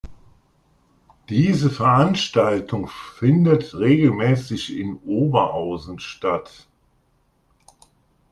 Diese 1.29 1.69
Veranstaltung 1.69 2.87
findet 2.87 3.75
regelmäßig 3.75 4.75
in 4.75 4.97
Oberaußem 5.05 5.99
statt. 5.99 6.67